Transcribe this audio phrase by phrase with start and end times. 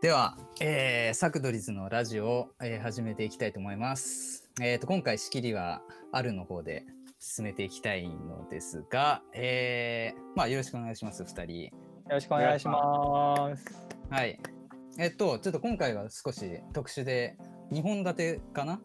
[0.00, 4.48] では、えー、サクドリズのラジオを、えー始めていきたいと思います。
[4.58, 6.86] えー、と今回仕切りはあるの方で
[7.18, 11.64] 進めていきたいのですが、えー、まあよろしくお願いします、二人。
[11.64, 11.70] よ
[12.08, 13.62] ろしくお願いします。
[14.08, 14.40] はい。
[14.98, 17.36] えっと、ちょっと今回は少し特殊で、
[17.70, 18.80] 2本立てかな？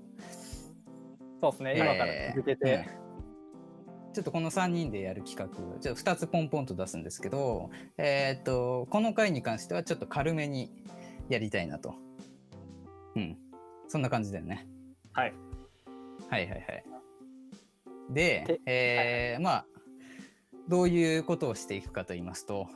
[1.42, 2.86] そうですね、今から続けて。
[3.00, 3.06] うん
[4.16, 10.72] ちょっとこの3人でやる企画、ちょっと2つポンポンと出すんですけど、えーっと、この回に関してはちょっと軽めに
[11.30, 11.96] やりたいなと。
[13.16, 13.38] うん。
[13.88, 14.68] そんな感じだよね。
[15.14, 15.34] はい。
[16.30, 16.84] はいはいはい。
[18.10, 19.66] でで、えーまあ、
[20.68, 22.68] どういうことをしていくかと言いますと、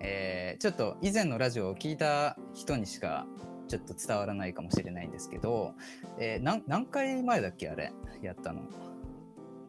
[0.00, 3.26] えーちょっと以前のラジオを聞いた人にしか
[3.68, 5.74] ちょっと伝わらないかもしれないんですけど、
[6.18, 7.92] えー何何回前だっけあれ？
[8.22, 8.62] やったの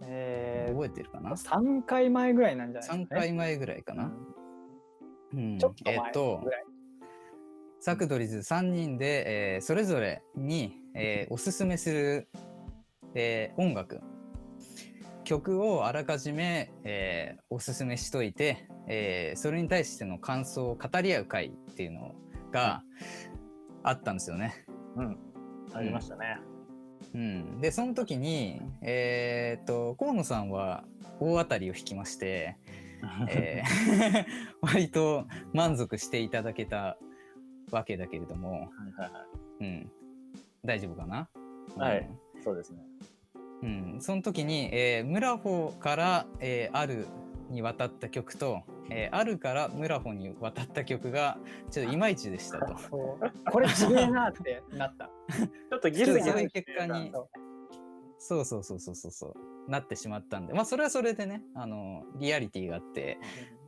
[0.04, 1.32] え覚えてるかな？
[1.32, 3.22] ー、3回前ぐらいなんじゃないです3か、ね。
[3.22, 4.12] 回前ぐらいかな。
[5.34, 6.66] うんちょっと前えっとぐらい。
[7.80, 12.30] サクドリズ3人で、えーそれぞれに、えーおすすめする、
[13.14, 14.02] えー音楽
[15.24, 22.16] 曲をあらかじめ、えーおすすめしといて、えーそれに対しての感想を語り合う会っていうの
[22.52, 22.82] が
[23.84, 24.66] あったんですよね。
[24.96, 25.18] うん。
[25.74, 26.40] ありましたね。
[27.14, 30.84] うん、でその時に、えーっと河野さんは
[31.20, 32.58] 大当たりを引きまして、
[33.30, 34.26] えー
[34.62, 36.98] 割と満足していただけた
[37.72, 39.26] わけだけれども、はいはいは
[39.62, 39.92] うん、
[40.64, 41.30] 大丈夫かな、
[41.78, 42.00] はい。
[42.00, 42.06] うん。
[42.06, 42.44] い。
[42.44, 42.80] そうですね。
[43.64, 47.08] うん、その時に、えームラホから、えーある
[47.50, 51.38] に渡った曲と、えーあるからムラホに渡った曲が
[51.72, 52.76] ちょっといまいちでしたと。
[53.52, 55.10] これちげえなってなった。
[55.38, 57.30] ちょっとギそういう結果にそう。
[58.20, 59.72] そうそうそうそうそう。
[59.72, 60.54] なってしまったんで。
[60.54, 63.18] まあそれはそれでねあのリアリティがあって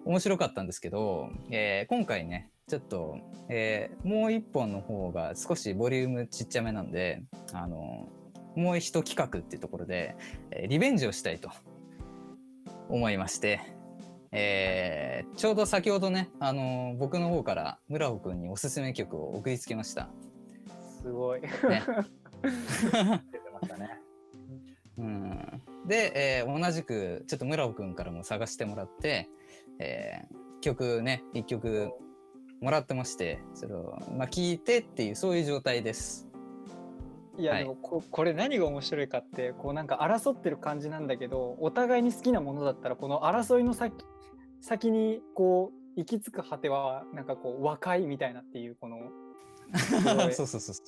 [0.06, 3.18] 面白かったんですけど、えー今回ねちょっと、
[3.50, 7.24] えーもう一本の方が少しボリュームちっちゃめなんで
[7.54, 8.10] あの
[8.56, 10.16] もう一企画っていうところで、
[10.52, 11.50] えーリベンジをしたいと
[12.90, 13.62] 思いまして、
[14.32, 20.10] えーちょうど先ほどねあの僕の方から村尾くんにおすすめ曲を送りつけました。
[21.02, 21.42] すごい。
[21.42, 21.50] ね。
[24.98, 29.30] うんで、えー同じくちょっと村尾くんからも探してもらって、
[29.80, 31.92] えー曲ね一曲
[32.62, 36.28] もらってましてそれをまあ聞いてっていうそういう状態です。
[37.38, 37.64] いや、はい。
[37.64, 43.94] でもここれ何が面白いかってこうなんか争ってる感じなんだけどお互いに好きなものだったらこの争いの先
[44.62, 48.98] 先にこう行き着く果てはなんかこう和解みたいなっていうこの
[50.34, 50.86] そうそうそうそう。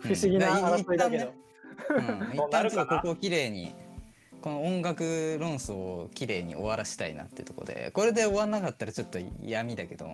[0.00, 1.32] 不思議な争いだけど、
[1.90, 3.74] うん、一旦ちょっとここをきれいに
[4.40, 10.06] この音楽論争をきれいに終わらしたいなってところでこれで終わんなかったらちょっと闇だけど、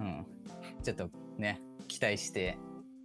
[0.00, 0.26] うん、
[0.82, 2.58] ちょっとね期待して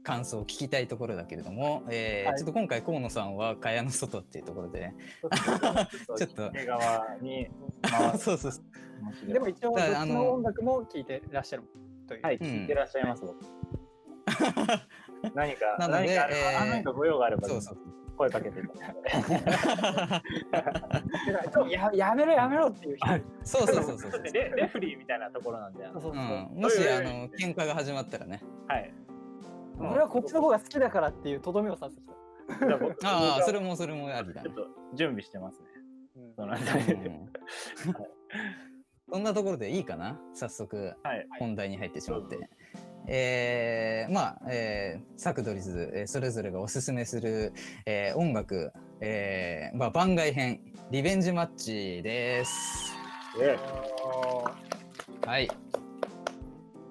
[0.03, 2.38] 感想を聞きたいところだけれども、えーはい。
[2.38, 4.94] ちょっと今回河野さんは蚊帳の外っていうところで、
[6.17, 6.51] ちょっと
[8.17, 11.63] そうそうそうででも一応あのの音楽も聴いてらっしゃる
[12.07, 12.22] という。
[12.23, 12.47] はい、うん。
[12.47, 13.23] 聞いてらっしゃいます。
[13.25, 13.35] 僕
[15.35, 17.77] 何か、なので何かあれば、えーあ何かご用があれば、そうそう
[18.17, 18.85] 声かけていた
[21.69, 23.07] ややめろやめろっていう人。
[23.44, 26.13] そうそうそうそうだってレレフリーみたいなところなんで、そうそうそう。
[26.13, 28.41] うん、もしあの喧嘩が始まったらね。
[28.67, 28.94] はい。
[29.79, 32.11] 俺はこっちの方が好きだからっていうとどめを刺す人。
[32.67, 34.50] じゃあ僕あそれもそれもありだね。
[34.50, 35.67] ちょっと準備してますね。
[36.16, 36.33] うん。
[36.35, 36.50] そん。
[39.09, 40.19] そんなところでいいかな？
[40.33, 41.27] 早速はい。
[41.39, 42.50] 本題に入ってしまっどうぞて。
[43.07, 47.53] えー、まあ、えー、サクドリズ、えーそれぞれがおすすめする、
[47.85, 50.59] えー音楽、えーまあ、番外編、
[50.91, 52.94] リベンジマッチです。
[53.38, 53.57] で
[55.25, 55.50] はい。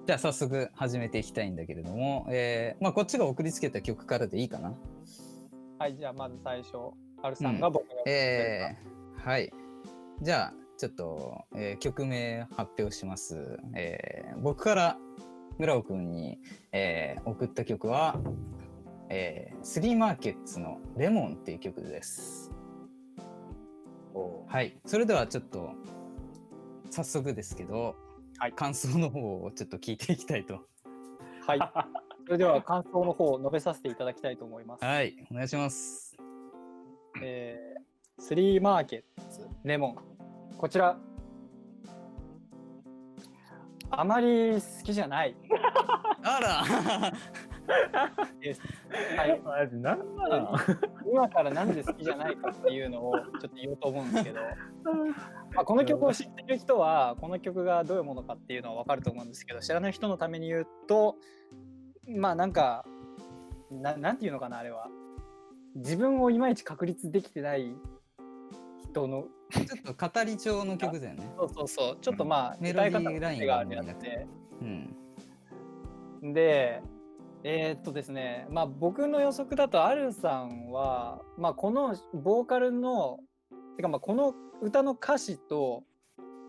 [0.07, 4.73] じゃあ早速始めていきたいんだけれども、えーまあ、こっちが送りつけた曲からでいいかな。
[5.77, 6.77] はい、じゃあまず最初、
[7.21, 9.51] アルさんが僕が、えー、はい。
[10.21, 13.59] じゃあ、ちょっと、えー曲名発表します。
[13.75, 14.97] えー僕から
[15.57, 16.39] 村尾くんに、
[16.71, 18.19] えー送った曲は、
[19.09, 22.51] えースリーマーケッツのレモンっていう曲です。
[24.13, 24.77] おはい。
[24.85, 25.71] それではちょっと、
[26.91, 27.95] 早速ですけど、
[28.37, 30.61] はい感想の方をちょっと聞いていきたいと。
[31.47, 31.59] はい。
[32.25, 34.85] それでは感想の方を述べさせていただきたいと思います。
[34.85, 35.15] はい。
[35.31, 36.15] お願いします。
[37.23, 39.95] えー、スリーマーケッツレモン。
[40.57, 40.99] こちら、
[43.89, 45.35] あまり好きじゃない。
[46.23, 47.13] あら。
[48.41, 48.61] です。
[49.17, 50.57] はい、マジなんなの
[51.05, 54.39] 今からなんで好きじゃないかっていうのをちょっと言おうと思うんですけど、
[55.53, 61.15] まあ、この曲を知ってる人はこの曲がどういうものかっていうのは分かると思うんですけど知らない人のために言うと
[62.07, 62.85] まあなんか
[63.69, 64.87] ななんていうのかなあれは。
[65.75, 67.75] 自分をいまいち確立できてない
[68.89, 71.29] 人のちょっと語り調の曲だよね。
[71.37, 74.27] そうそうそうちょっとまあメロディーラインがあるやつで。
[74.61, 74.65] う
[76.25, 76.33] ん。
[76.33, 76.81] で、
[77.43, 83.19] えーっとですね、まあ僕の予測だと、アルさんは、まあこのボーカルの、
[83.77, 85.83] てかまあこの歌の歌詞と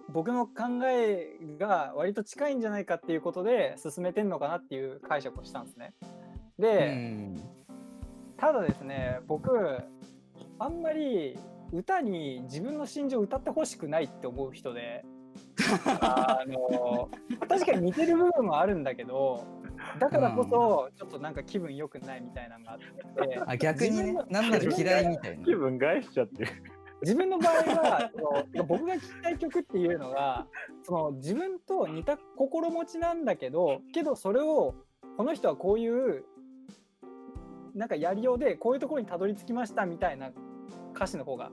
[0.08, 5.92] 僕の考えが割と近いんじゃないかっていうことで進めてんのかなっていう解釈をしたんですね。
[6.58, 7.36] うで、ん。
[8.38, 9.50] ただですね、僕、
[10.58, 11.38] あんまり
[11.72, 15.04] 歌に自分の心情を歌ってほしくないって思う人で、
[16.00, 17.10] あの
[17.48, 19.44] 確かに似てる部分もあるんだけど、
[19.98, 22.78] だからこそちょっとなんか気分良くないみたいなのがあっ
[23.28, 25.54] て、あ、逆にね自分の、なんなら嫌いみたいな気。
[25.54, 26.50] 分害しちゃってる。
[27.00, 30.46] 自分の場合はその僕が聴きたい曲っていうのが
[30.82, 34.74] その自分と似た心持ちなんだけどけどそれを
[35.16, 36.24] この人はこういう
[37.74, 40.32] なんかやりようでこういうところにたどり着きましたみたいな
[40.94, 41.50] 歌詞の方が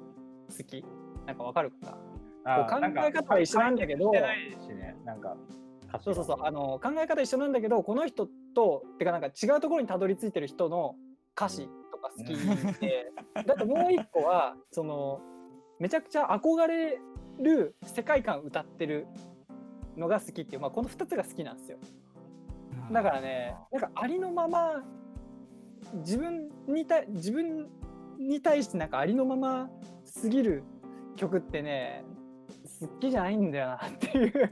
[0.58, 0.84] 好き。
[1.26, 1.98] なんかわかるか
[2.44, 2.66] な？
[2.66, 4.12] 考え方は一緒なんだけど。
[4.12, 5.36] してないしね、なんか
[5.90, 6.38] 歌詞がそうそうそう。
[6.42, 10.96] あの考え方一緒なんだけどこの人とてかなんか違うところにたどり着いてる人の
[11.36, 12.36] 歌詞とか好き
[12.80, 13.12] で、
[13.46, 15.20] だってもう一個はその
[15.80, 17.00] めちゃくちゃ憧れ
[17.42, 19.08] る世界観歌ってる
[19.98, 21.78] のが好きっていう、まあ、この2つが好きなんですよ。
[22.92, 24.84] だからねなんかありのまま
[25.96, 27.68] 自分にた自分
[28.20, 29.70] に対してなんかありのまま
[30.06, 30.64] すぎる
[31.16, 32.04] 曲ってね
[32.80, 34.52] 好きじゃないんだよなっていう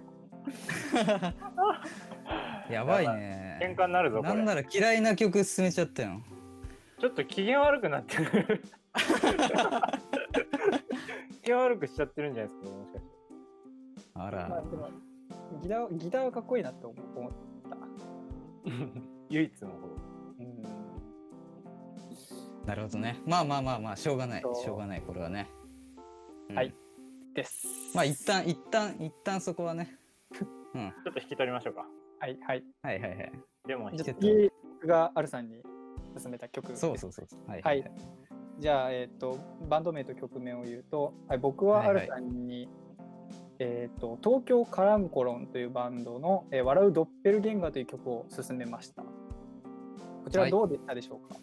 [2.70, 3.76] やばい喧ね。
[3.78, 4.30] 嘩になるぞ、これ。
[4.34, 6.22] なんなら嫌いな曲進めちゃったよ。
[7.00, 8.64] ちょっと機嫌悪くなってる。
[11.44, 13.14] 機嫌悪くしちゃってるんじゃないですか、もしかして。
[14.16, 14.48] あまあら。
[14.48, 14.90] でも
[15.62, 17.32] ギターギターはかっこいいなって思思っ
[17.70, 17.78] た。
[19.30, 19.76] 唯一の方。
[20.40, 20.73] うん
[22.66, 23.20] なるほどね。
[23.26, 24.42] まあまあまあまあ、しょうがない。
[24.42, 25.50] しょうがない、これはね。
[26.50, 26.74] うんはい。
[27.34, 27.68] です。
[27.96, 29.98] まあ、一旦、一旦、一旦そこはね。
[30.76, 30.94] うん。
[31.04, 31.88] ちょっと引き取りましょうか。
[32.20, 32.64] はいはい。
[32.82, 33.32] はいはいはい。
[33.68, 35.62] でも、じちょっとゃあ次僕がアルさんに
[36.22, 36.82] 勧めた曲です。
[36.82, 37.50] そうそうそうそう。
[37.50, 37.92] はいはい
[38.60, 42.70] じゃあ、えっ、と、バンド名と曲名を言うと、はい、僕はアルさんに、
[43.58, 49.02] えっ、と、東京カランコロンというバンドの、えー笑うドッペルゲンガーという曲を勧めました。
[49.04, 51.36] こちらはいどうでしたでしょうか、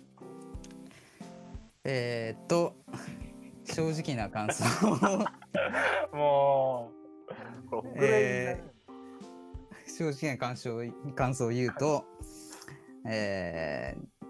[1.84, 2.76] えーっと、
[3.64, 5.24] 正直な感想を
[6.16, 6.92] も
[7.66, 8.64] う、これ、え
[9.86, 10.82] 正直な感想を
[11.14, 12.04] 感想を言うと、
[13.06, 14.20] えー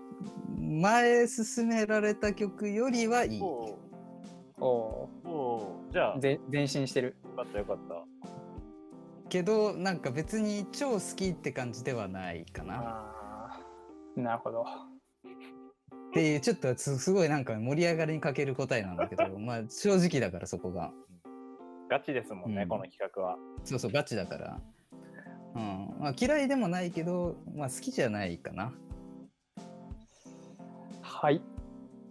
[0.61, 3.43] 前進められた曲よりはいい。
[3.43, 3.79] お
[4.61, 5.09] お
[5.91, 6.19] じゃあ、
[6.53, 7.17] 前進してる。
[7.35, 8.05] かったよかった。
[9.29, 13.61] けど、なんか別に超好きって感じではないかな。
[14.17, 14.65] なるほど。
[16.11, 20.93] っていう、ちょっとすすごいなんか盛り上がりに欠ける答えなんだけど、 まあ正直だからそこが。
[21.89, 23.39] ガチですもんね、うんこの企画は。
[23.65, 24.61] そうそう、ガチだから。
[25.55, 25.95] うん。
[26.01, 28.73] まあ嫌いでもないけど、まあ好きじゃないかな。
[31.01, 31.41] はい。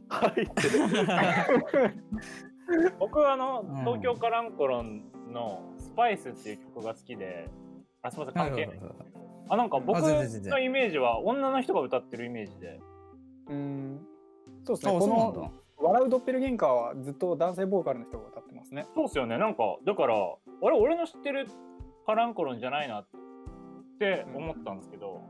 [0.08, 0.48] はい。
[3.00, 7.50] 僕はあの、うん東京カランコロンのスパイスっていう曲が好きで、
[8.02, 8.80] あ、すみません、関係ない。
[9.50, 12.80] あ、なんか僕のイメージは女の人が歌ってるイメージで。
[13.50, 14.08] うん。
[14.64, 15.00] そうですあ、ね。
[15.00, 15.52] この。
[15.82, 18.86] 笑うドッペルゲンカーはずっと男性ボーカルの人が歌ってますね。
[18.94, 21.48] そうっすよね、なんか、だから、あれ、俺の知ってる
[22.06, 23.08] カランコロンじゃないなっ
[23.98, 25.22] て思ったんですけど、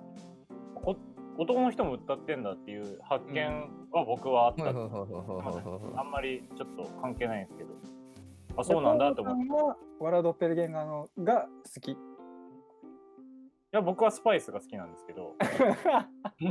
[0.75, 0.95] こ
[1.37, 3.45] 男の人も歌ってんだっていう発見
[3.91, 7.69] は僕はあったはいはいはいはいはいはいあんまりちょっと関係ないんですけど、
[8.57, 9.53] あ、そうなんだと思って。
[9.53, 11.97] は笑うドッペルゲンカーのが好き。
[13.71, 15.35] や、僕はスパイスが好きなんですけど。
[16.39, 16.45] い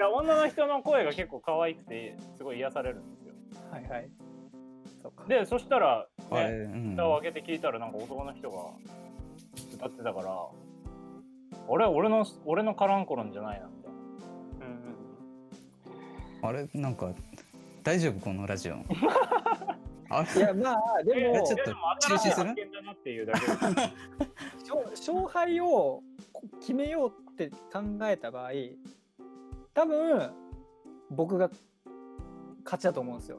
[0.00, 3.34] や女の人の声が結構可愛くて、すごい癒されるんですよ。
[3.70, 4.10] はいはい。
[5.02, 5.12] そ。
[5.26, 6.90] で、そしたら、ね、うん。
[6.96, 8.58] 蓋を開けて聞いたら、なんか男の人が
[9.74, 10.28] 歌ってたから、
[11.70, 13.98] あれ、俺の、俺のカランコロンじゃないな、みたいな。
[14.66, 14.78] うん
[16.40, 17.12] あれなんか
[17.82, 18.76] 大丈夫このラジオ。
[20.10, 22.54] あいやまあでもえちょっといやでも新しい中止する？
[25.08, 28.50] 勝勝敗をこ決めようって考えた場合
[29.72, 30.30] 多分
[31.10, 31.50] 僕が
[32.64, 33.38] 勝ちだと思うんですよ。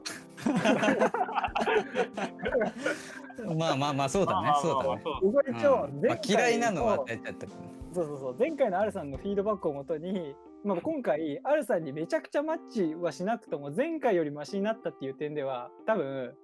[3.56, 4.52] まあまあまあそうだね。
[4.60, 5.02] そうだね。
[5.22, 6.04] 僕は一応うん。
[6.04, 7.52] まあ、嫌いなのは与えちゃったか
[7.92, 8.36] そうそうそう。
[8.36, 10.34] 前回のアルさんのフィードバックをもとに、
[10.64, 16.34] まあ、今回アルさんにめちゃくちゃマッチはしなくとも前回よりマシになったっていう点では多分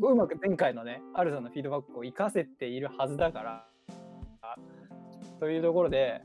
[0.00, 3.66] うまく前回のねアルさんのフィードバックを活かせているはずだから
[5.40, 6.22] というところで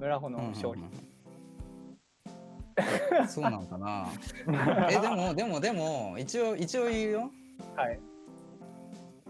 [0.00, 0.92] 村穂の勝利、うんうん。
[0.96, 1.02] うん
[3.28, 4.08] そうなのかな。
[4.90, 7.30] えでもでもでも一応一応言うよ。
[7.76, 8.00] はい。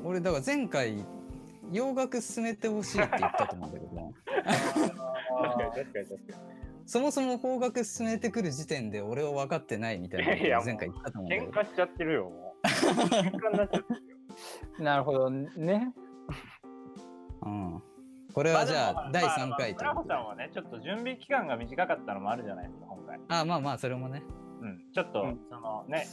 [0.04, 1.04] 俺だから前回
[1.73, 4.14] 洋楽進めてほしいって言ったと思うんだけど
[4.45, 6.38] 確かに確かに確か
[6.87, 12.66] そもそも邦楽進めてくる時点で俺は分かってないみたいな前回言ったと思う喧嘩しちゃってるよ、もう。
[12.66, 14.16] 喧嘩になっちゃってるよ。
[14.85, 15.92] なるほどね。
[17.42, 17.83] うん、
[18.33, 23.21] これはじゃあ第3回という村穂ことでさんはね、ちょっと準備期間が短かったのもあるじゃないですか、今回。
[23.29, 24.23] あまあまあそれもね
[24.62, 26.07] うん、ちょっと、うんそのね、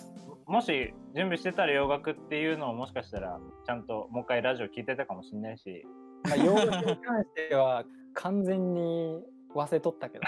[0.47, 5.85] もし準備してたら洋楽っていうのをもしかしたら、ちゃんともう一回ラジオ聞いてたかもしれないし。
[6.23, 7.85] まあ、洋楽に関しては
[8.15, 9.21] 完全に
[9.55, 10.25] 忘れとったけど。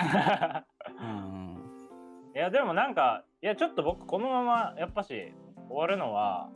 [1.02, 1.42] うん
[2.34, 5.34] いや、でもなんか、いや、ちょっと僕、このままやっぱし
[5.68, 6.50] 終わるのは、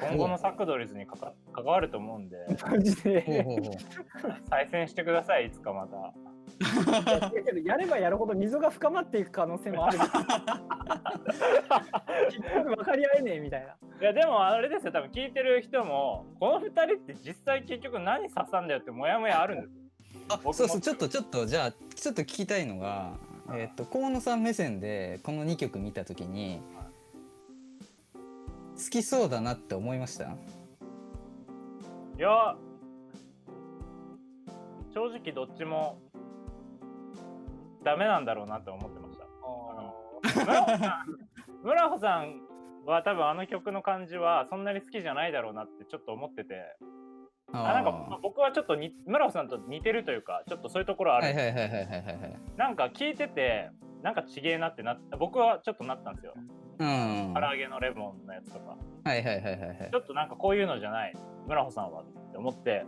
[0.00, 2.36] 今後のサクドリズにかか関わると思うんで、
[2.68, 3.40] マジほうほで。
[3.40, 3.60] うほう
[4.48, 6.12] 再選してください、いつかまた。
[7.20, 9.98] だけどやればやるほど溝が深まっていく可能性もある。
[12.30, 13.76] 結局分かり合えねえみたいな。
[14.00, 19.82] いやでもあれですよ多分聞いてる人もこの2人って実際結局何刺さんだよってモヤモヤあるんですよ
[20.30, 23.12] あそうそうちょっとちょっとじゃあちょっと聞きたいのが
[23.52, 26.60] えっ、と河野さん目線でこの2曲見た時に
[28.82, 30.24] 好きそうだなって思いました？
[30.24, 30.28] い
[32.18, 32.56] や
[34.94, 35.98] 正直どっちも
[37.84, 39.26] ダメなんだろうなって思ってました。
[40.44, 41.06] 村穂さん
[41.62, 42.40] 村穂さん
[42.86, 46.76] は多分あの曲の感じはそんなに好きじゃないだろうなってちょっと思ってて。
[47.52, 52.38] あなんかまあ僕はちょっとに村穂さんと似てるというかちょっとそういうところある、はいはいはいはいはいはいはい。
[52.56, 53.70] なんか聞いてて
[54.04, 56.34] なんかちげえなってなった僕はちょっとなったんですよ
[56.80, 57.34] うん。
[57.34, 58.76] 唐揚げのレモンのやつとか。
[59.04, 59.88] はいはいはいはいはい。
[59.92, 61.14] ちょっとなんかこういうのじゃない
[61.46, 62.84] 村穂さんはって思って。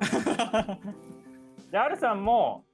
[1.70, 2.64] でアルさんも、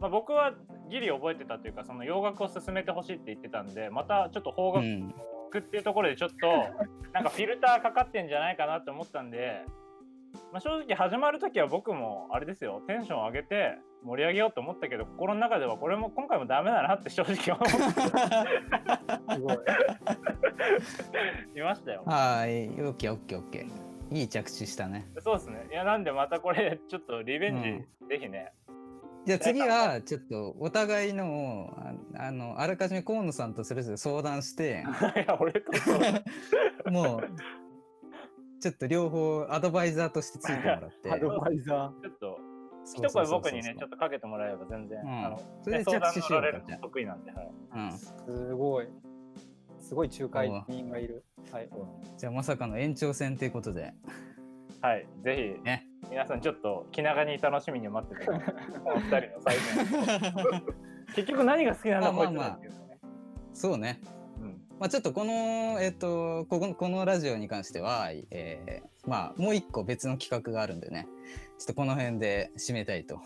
[0.00, 0.54] まあ、僕は
[0.88, 5.14] ギリ覚えてたというかその洋楽を進めてほしいって言ってたんでまたちょっと邦楽うん。
[5.58, 6.46] っていうところでちょっと
[7.12, 9.64] なんかフィルターかかってんじゃないかなって思ったんで、
[10.52, 17.70] まあ、正直始まる時は僕もあれですよテンション上げて盛り上げようと思ったけど心の中ではこれも今回もダメだなって正直思って
[19.34, 19.58] すごい。
[21.56, 22.02] いましたよ。
[22.06, 25.68] はいオッケーオッケーオッケーいい着地したねそうですね。
[25.70, 27.62] いやなんでまたこれちょっとリベン
[28.00, 28.52] ジ、ぜひね。
[29.26, 31.92] じゃあ次はちょっとお互いのをあ
[32.26, 34.82] あのあらかじめ河野さんとそれぞれ相談して
[35.14, 35.70] いや俺と
[36.90, 37.28] もう
[38.60, 42.38] ちょっと両方アドバイザーとしてついてもらって アドバイザちょっと
[42.84, 47.50] 一声僕にねちょっとかけてもらえれば全然、うんあのそれでね相談しよう乗られ得意なんで、はい。
[47.70, 47.92] あ、うん、ー。
[47.96, 48.88] すごい。
[49.80, 51.24] すごい仲介人がいる。
[51.52, 51.68] はい。
[52.18, 53.94] じゃあまさかの延長戦ということで
[54.82, 58.54] はい、ぜひ、ね皆さんちょっと気長に楽しみに待っててください。
[58.82, 60.64] この二人の再戦。
[61.14, 62.98] 結局何が好きなんだまあこいつまあまあらっていうのね。
[63.52, 64.19] そうねうん。
[64.80, 71.06] まあちょっとこのえっ、とこここのラジオに関しては、えーまあもう一個別の企画があるんでね
[71.58, 73.20] ちょっとこの辺で締めたいと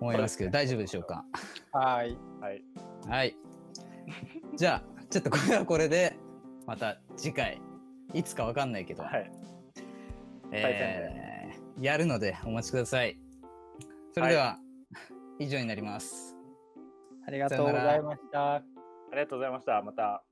[0.00, 1.24] 思いますけど、大丈夫でしょうか？
[1.72, 2.16] はい。
[2.40, 2.62] はい。
[3.06, 3.36] はい。
[4.56, 6.16] じゃあ、ちょっとこれはこれで、
[6.66, 7.60] また次回、
[8.14, 9.30] いつかわかんないけど、はい。
[10.52, 13.18] えーやるのでお待ちください。
[14.14, 14.58] それでは、
[15.38, 16.34] 以上になります。
[17.26, 18.62] ありがとうございました。
[19.10, 19.82] ありがとうございました。
[19.82, 20.29] また。